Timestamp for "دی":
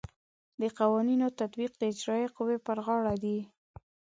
3.23-3.39